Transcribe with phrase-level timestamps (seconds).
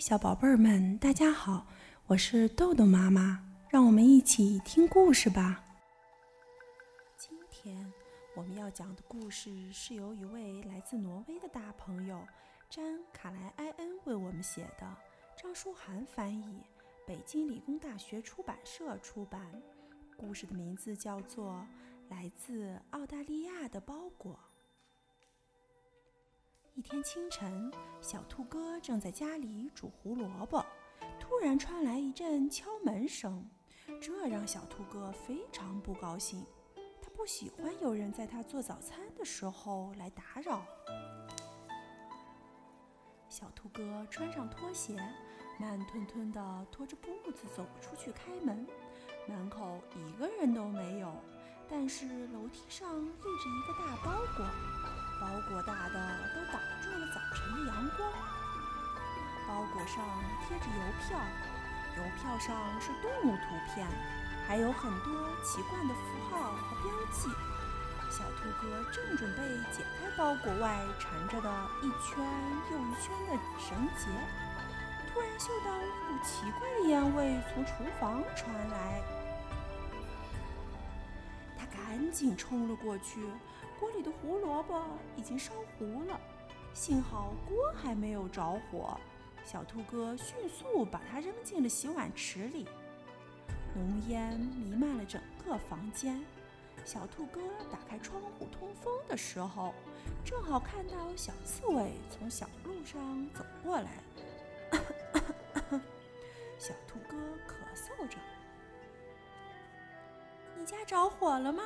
[0.00, 1.66] 小宝贝儿们，大家好，
[2.06, 5.64] 我是豆豆妈妈，让我们一起听故事吧。
[7.16, 7.90] 今天
[8.34, 12.20] 我们要讲的故事是由一位来自挪威的大朋友
[12.68, 14.86] 詹卡莱埃恩为我们写的，
[15.40, 16.62] 张书涵翻译，
[17.06, 19.40] 北京理工大学出版社出版。
[20.16, 21.66] 故事的名字叫做
[22.10, 24.32] 《来自澳大利亚的包裹》。
[26.76, 27.72] 一天清晨，
[28.02, 30.62] 小兔哥正在家里煮胡萝卜，
[31.18, 33.48] 突然传来一阵敲门声，
[33.98, 36.44] 这让小兔哥非常不高兴。
[37.00, 40.66] 他不喜欢有人在他做早餐的时候来打扰。
[43.30, 44.98] 小兔哥穿上拖鞋，
[45.58, 48.66] 慢吞吞地拖着步子走出去开门。
[49.26, 51.10] 门口一个人都没有，
[51.70, 54.46] 但是楼梯上立着一个大包裹。
[55.26, 55.94] 包裹大的
[56.34, 58.08] 都挡住了早晨的阳光。
[59.48, 60.04] 包裹上
[60.46, 61.18] 贴着邮票，
[61.96, 63.84] 邮票上是动物图片，
[64.46, 67.28] 还有很多奇怪的符号和标记。
[68.08, 69.42] 小兔哥正准备
[69.76, 71.50] 解开包裹外缠着的
[71.82, 72.24] 一圈
[72.70, 74.06] 又一圈的绳结，
[75.12, 79.02] 突然嗅到一股奇怪的烟味从厨房传来，
[81.58, 83.28] 他赶紧冲了过去。
[83.78, 84.82] 锅里的胡萝卜
[85.16, 86.20] 已经烧糊了，
[86.72, 88.98] 幸好锅还没有着火。
[89.44, 92.66] 小兔哥迅速把它扔进了洗碗池里，
[93.74, 96.24] 浓烟弥漫了整个房间。
[96.84, 99.72] 小兔哥打开窗户通风的时候，
[100.24, 103.90] 正好看到小刺猬从小路上走过来。
[106.58, 107.16] 小兔哥
[107.46, 108.18] 咳嗽着
[110.58, 111.62] ：“你家着火了吗？”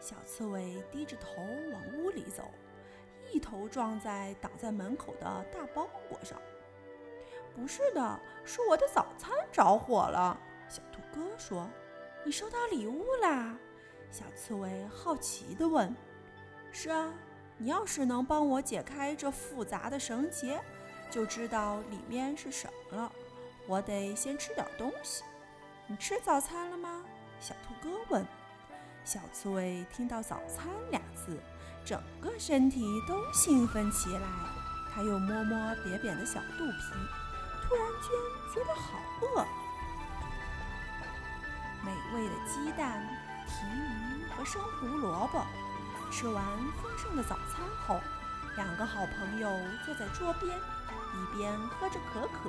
[0.00, 2.50] 小刺猬低着头往屋里走，
[3.30, 6.40] 一头撞在挡在门口的大包裹上。
[7.54, 10.40] 不是的，是我的早餐着火了。
[10.68, 11.68] 小兔哥说
[12.24, 13.58] ：“你收到礼物啦？”
[14.10, 15.94] 小刺猬好奇地问。
[16.72, 17.12] “是啊，
[17.58, 20.60] 你要是能帮我解开这复杂的绳结，
[21.10, 23.12] 就知道里面是什么了。
[23.66, 25.22] 我得先吃点东西。
[25.86, 27.04] 你吃早餐了吗？”
[27.38, 28.24] 小兔哥问。
[29.12, 31.36] 小刺猬听到“早餐”俩字，
[31.84, 34.20] 整个身体都兴奋起来。
[34.94, 36.94] 它又摸摸扁扁的小肚皮，
[37.60, 38.08] 突然间
[38.54, 39.44] 觉得好饿。
[41.84, 43.04] 美味的鸡蛋、
[43.48, 45.44] 提鱼和生胡萝卜。
[46.12, 46.44] 吃完
[46.80, 47.98] 丰盛的早餐后，
[48.54, 49.50] 两个好朋友
[49.84, 52.48] 坐在桌边，一边喝着可可，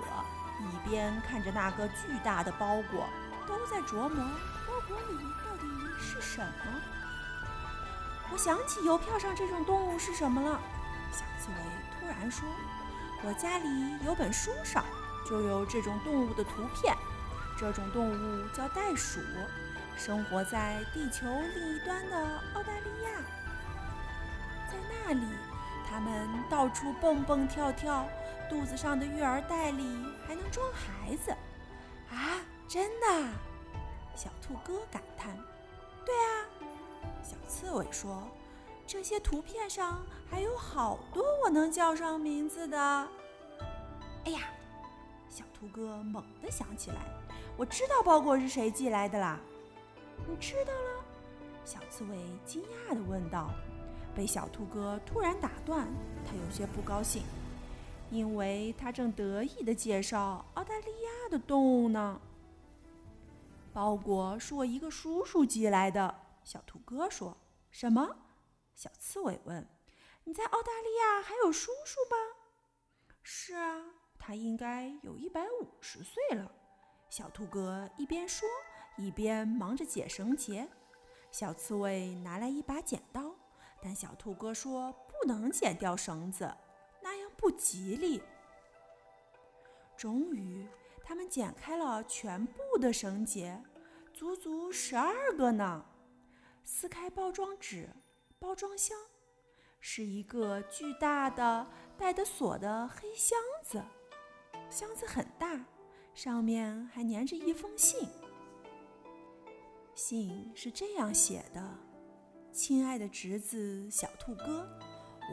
[0.60, 3.10] 一边看着那个巨大的包裹，
[3.48, 4.24] 都在琢磨
[4.90, 5.68] 包裹里到底。
[6.00, 6.82] 是什么？
[8.32, 10.60] 我想起邮票上这种动物是什么了。
[11.12, 11.56] 小刺猬
[12.00, 12.48] 突然说
[13.24, 14.86] ：“我家里有本书上
[15.28, 16.96] 就有这种动物的图片。
[17.58, 19.20] 这种动物叫袋鼠，
[19.98, 22.18] 生活在地球另一端的
[22.56, 23.12] 澳大利亚。
[24.70, 25.28] 在那里，
[25.90, 28.08] 它们到处蹦蹦跳跳，
[28.50, 31.32] 肚子上的育儿袋里还能装孩子。
[32.10, 33.28] 啊，真的！”
[34.22, 35.36] 小兔哥感叹。
[36.06, 36.46] 对啊，
[37.24, 38.22] 小刺猬说
[38.86, 40.00] ：“这些图片上
[40.30, 42.78] 还有好多我能叫上名字的。”
[44.26, 44.42] 哎呀，
[45.28, 46.98] 小兔哥猛地想起来
[47.58, 49.40] ：“我知道包裹是谁寄来的啦！”
[50.30, 51.04] 你知道了？
[51.66, 52.16] 小刺猬
[52.46, 53.50] 惊讶地问道。
[54.14, 55.88] 被小兔哥突然打断，
[56.28, 57.24] 他有些不高兴，
[58.12, 62.22] 因为他正得意地介绍澳大利亚的动物呢。
[63.74, 67.38] 包裹是我一个叔叔寄来的，小兔哥说。
[67.70, 68.18] 什么？
[68.76, 69.66] 小刺猬问。
[70.26, 72.18] 你在澳大利亚还有叔叔吗？
[73.24, 73.82] 是啊，
[74.20, 76.52] 他应该有一百五十岁了。
[77.10, 78.48] 小兔哥一边说，
[78.98, 80.68] 一边忙着解绳结。
[81.32, 83.34] 小刺猬拿来一把剪刀，
[83.82, 86.54] 但小兔哥说不能剪掉绳子，
[87.02, 88.22] 那样不吉利。
[89.96, 90.68] 终于。
[91.04, 93.62] 他们剪开了全部的绳结，
[94.22, 95.84] 足足十二个呢。
[96.64, 97.90] 撕开包装纸，
[98.38, 98.96] 包装箱
[99.80, 103.84] 是一个巨大的带的锁的黑箱子。
[104.70, 105.66] 箱子很大，
[106.14, 108.08] 上面还粘着一封信。
[109.96, 111.76] 信是这样写的
[112.54, 114.70] ：“亲爱的侄子小兔哥，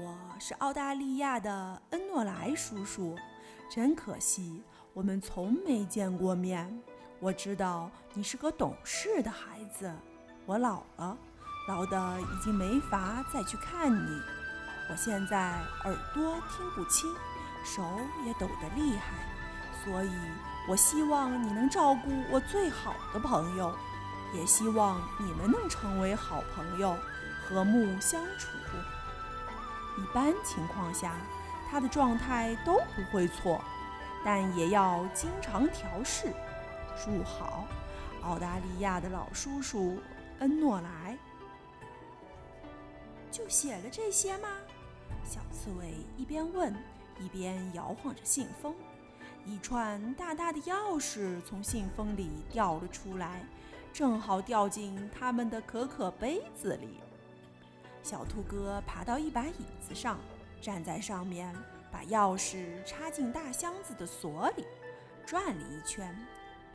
[0.02, 3.14] 我是澳大利亚的恩诺莱叔叔，
[3.70, 4.62] 真可惜。”
[4.94, 6.82] 我们从没见过面。
[7.20, 9.92] 我知道你是个懂事的孩子。
[10.46, 11.16] 我老了，
[11.66, 14.22] 老的已经没法再去看你。
[14.88, 17.12] 我现在耳朵听不清，
[17.64, 17.82] 手
[18.24, 19.14] 也抖得厉害，
[19.84, 20.10] 所以
[20.68, 23.74] 我希望你能照顾我最好的朋友，
[24.32, 26.96] 也希望你们能成为好朋友，
[27.48, 28.48] 和睦相处。
[29.98, 31.16] 一般情况下，
[31.68, 33.60] 他的状态都不会错，
[34.24, 36.32] 但也要经常调试。
[37.04, 37.66] 住好，
[38.22, 39.98] 澳大利亚的老叔叔
[40.40, 41.16] 恩诺莱。
[43.30, 44.48] 就写了这些吗？
[45.24, 46.74] 小刺猬一边问，
[47.20, 48.74] 一边摇晃着信封。
[49.44, 53.42] 一串大大的钥匙从信封里掉了出来，
[53.92, 56.98] 正好掉进他们的可可杯子里。
[58.02, 60.18] 小兔哥爬到一把椅子上，
[60.60, 61.54] 站在上面，
[61.92, 64.64] 把钥匙插进大箱子的锁里，
[65.26, 66.14] 转了一圈，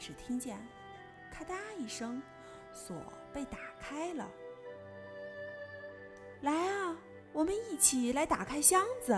[0.03, 0.57] 只听见
[1.31, 2.21] “咔嗒”一声，
[2.73, 2.93] 锁
[3.31, 4.29] 被打开了。
[6.41, 6.97] 来啊，
[7.31, 9.17] 我们一起来打开箱子！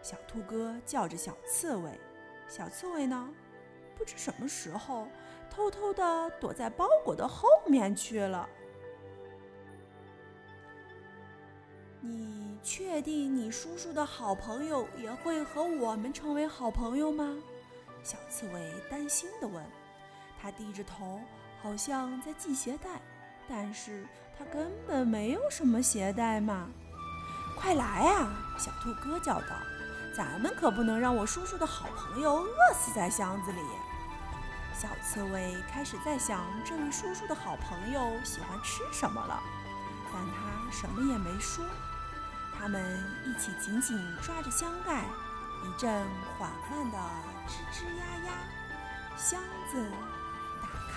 [0.00, 2.00] 小兔哥叫着小刺猬。
[2.48, 3.30] 小刺猬呢，
[3.94, 5.06] 不知什么时候
[5.50, 8.48] 偷偷地躲在包裹的后面去了。
[12.00, 17.36] 你确定你叔叔的好朋友也会和我们成为好朋友吗？
[18.02, 19.62] 小刺猬担心地问。
[20.44, 21.22] 他低着头，
[21.62, 23.00] 好像在系鞋带，
[23.48, 24.06] 但是
[24.38, 26.68] 他根本没有什么鞋带嘛。
[27.56, 28.28] 快来啊！
[28.58, 29.56] 小兔哥叫道。
[30.14, 33.58] 咱们可不能让我叔叔的好朋友饿死在箱子里。
[34.74, 39.42] 小刺猬开始在想这位叔叔的好朋友喜欢吃什么了，
[40.12, 41.64] 但他什么也没说。
[42.56, 45.04] 他们一起紧紧抓着箱盖，
[45.64, 46.06] 一阵
[46.38, 46.98] 缓慢的
[47.48, 48.32] 吱吱呀呀，
[49.16, 49.40] 箱
[49.72, 49.90] 子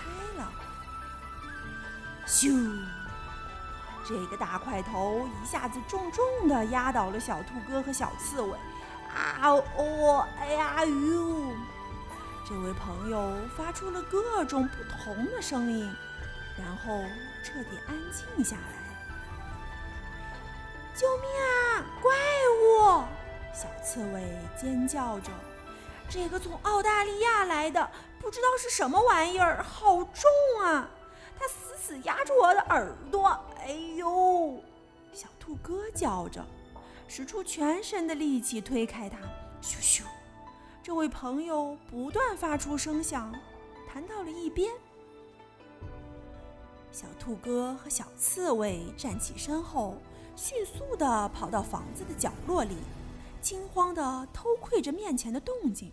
[0.08, 0.52] 开了。
[2.26, 2.80] 咻！
[4.06, 8.58] 这个大块头一下子重重的压倒了小兔哥和小刺猬。
[9.10, 10.28] 啊哦！
[10.40, 11.56] 哎呀呦！
[12.48, 15.94] 这位朋友发出了各种不同的声音，
[16.58, 17.04] 然后
[17.44, 18.62] 彻底安静下来。
[20.96, 21.86] 救命啊！
[22.02, 22.14] 怪
[22.64, 23.04] 物！
[23.54, 25.32] 小刺猬尖叫着。
[26.10, 27.90] 这个从澳大利亚来的，
[28.20, 30.24] 不知道是什么玩意儿，好重
[30.64, 30.90] 啊！
[31.40, 33.28] 它死死压住我的耳朵。
[33.60, 34.62] 哎呦！
[35.14, 36.44] 小兔哥叫着。
[37.10, 39.18] 使出全身的力气推开它，
[39.62, 40.04] 咻咻！
[40.84, 43.34] 这位朋友不断发出声响，
[43.88, 44.74] 弹到了一边。
[46.92, 49.96] 小兔哥和小刺猬站起身后，
[50.36, 52.76] 迅速地跑到房子的角落里，
[53.42, 55.92] 惊慌地偷窥着面前的动静。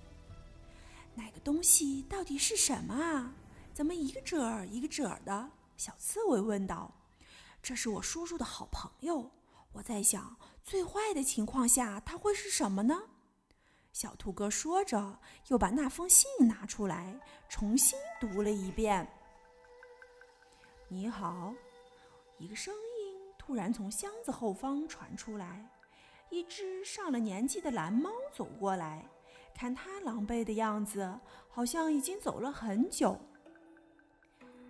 [1.14, 3.35] 那个东西到底是什么啊？
[3.73, 5.50] 怎么一个褶儿一个褶儿的？
[5.76, 6.93] 小刺猬问道。
[7.62, 9.31] “这是我叔叔的好朋友。”
[9.73, 13.02] 我在想，最坏的情况下，他会是什么呢？
[13.93, 15.19] 小兔哥说着，
[15.49, 19.08] 又把那封信拿出来，重新读了一遍。
[20.88, 21.52] 你好，
[22.38, 25.69] 一个声音突然从箱子后方传出来。
[26.35, 29.09] 一只上了年纪的蓝猫走过来，
[29.55, 33.21] 看它狼狈的样子，好像已经走了很久。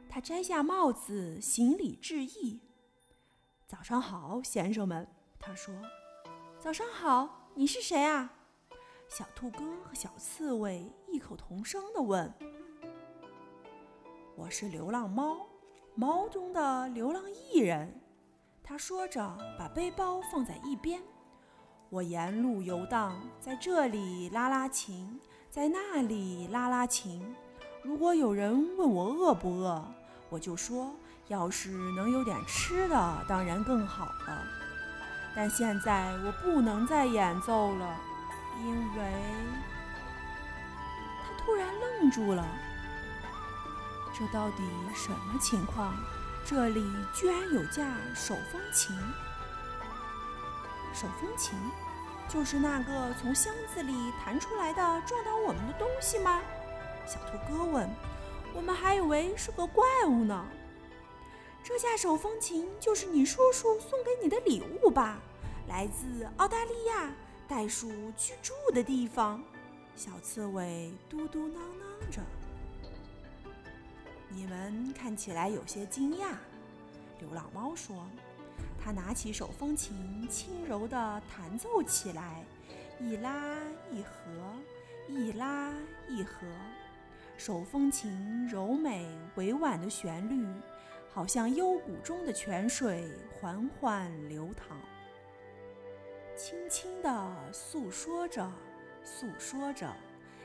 [0.06, 2.60] 他摘下帽子，行礼致意。
[3.66, 5.08] 早上好，先生们，
[5.40, 5.74] 他说。
[6.58, 8.30] 早上好，你是谁啊？
[9.08, 12.30] 小兔哥和小刺猬异口同声地问。
[14.36, 15.46] 我是流浪猫，
[15.94, 18.02] 猫中的流浪艺人。
[18.62, 21.02] 他说着，把背包放在一边。
[21.94, 27.36] 我沿路游荡，在这里拉拉琴，在那里拉拉琴。
[27.84, 29.80] 如果有人问我饿不饿，
[30.28, 30.92] 我就说。
[31.28, 34.42] 要是能有点吃的，当然更好了。
[35.34, 37.96] 但现在我不能再演奏了，
[38.62, 39.12] 因为……
[41.22, 42.44] 他突然愣住了。
[44.12, 44.62] 这到底
[44.94, 45.94] 什么情况？
[46.44, 46.84] 这里
[47.14, 48.94] 居然有架手风琴！
[50.92, 51.58] 手风琴，
[52.28, 56.42] 就是那个从箱子里弹出来的撞倒我们的东西吗？
[57.06, 57.88] 小兔哥问。
[58.56, 60.46] 我们还以为是个怪物呢。
[61.62, 65.18] 这架手风琴就是你叔叔送给你的礼物吧？
[65.66, 67.12] 来自澳大利亚
[67.48, 69.42] 袋鼠居住的地方。
[69.96, 72.20] 小刺猬嘟嘟囔囔着
[74.28, 76.34] ：“你们看起来有些惊讶。”
[77.18, 78.06] 流浪猫说
[78.84, 82.44] ：“他拿起手风琴，轻柔地弹奏起来，
[83.00, 83.56] 一拉
[83.90, 84.54] 一合，
[85.08, 85.72] 一拉
[86.06, 86.46] 一合。
[87.38, 90.46] 手风琴柔美委婉的旋律。”
[91.14, 93.08] 好像幽谷中的泉水
[93.40, 94.76] 缓缓流淌，
[96.36, 98.50] 轻轻地诉说着，
[99.04, 99.94] 诉说着，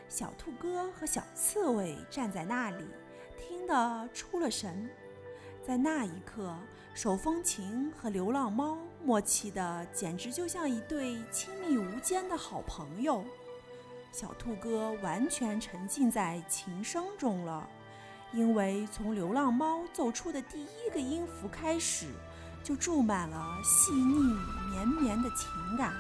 [0.08, 2.86] 小兔哥和小刺猬站在那里，
[3.36, 4.88] 听得出了神。
[5.70, 6.52] 在那一刻，
[6.96, 13.24] 手风琴和流浪猫默契的简直就像一对亲密无间的好朋友。
[14.12, 17.70] 小兔哥完全沉浸在琴声中了，
[18.34, 22.08] 因为从流浪猫奏出的第一个音符开始，
[22.64, 24.24] 就注满了细腻
[24.72, 25.94] 绵绵的情感。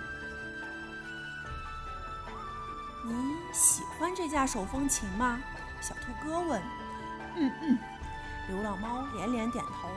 [3.05, 3.13] 你
[3.53, 5.39] 喜欢这架手风琴吗？
[5.79, 6.59] 小兔哥问。
[7.35, 7.77] 嗯嗯，
[8.50, 9.89] 流浪猫连连点头。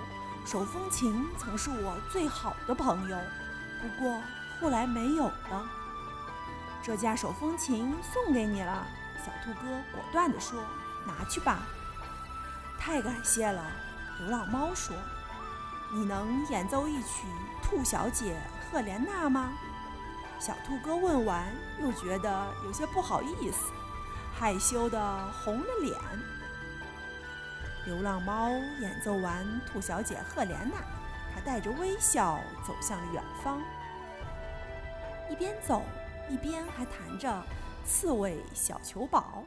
[0.44, 3.16] 手风琴曾是我最好的朋友，
[3.80, 4.20] 不过
[4.60, 5.64] 后来没有了。
[6.82, 8.86] 这架手风琴送给你了，
[9.24, 10.60] 小兔哥果断地说
[11.06, 11.60] ：“拿去吧。”
[12.76, 13.64] 太感谢了，
[14.18, 14.96] 流浪猫说
[15.94, 17.26] ：“你能演奏一曲
[17.64, 19.52] 《兔小姐赫莲娜》吗？”
[20.40, 21.46] 小兔哥问完，
[21.80, 23.70] 又觉得有些不好意思，
[24.36, 25.96] 害羞的红了脸。
[27.84, 30.76] 流浪猫演奏完《兔小姐赫莲娜》，
[31.34, 33.60] 他带着微笑走向了远方，
[35.30, 35.82] 一边走
[36.28, 37.28] 一边还弹着
[37.84, 39.44] 《刺猬小球宝》。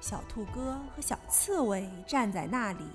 [0.00, 2.86] 小兔哥和小刺猬站在那里，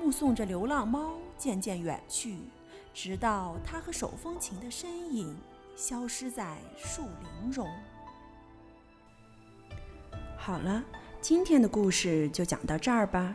[0.00, 2.38] 目送着流浪猫渐渐远去，
[2.94, 5.36] 直到它和手风琴的身影。
[5.76, 7.66] 消失在树林中。
[10.36, 10.84] 好了，
[11.22, 13.34] 今天的故事就讲到这儿吧，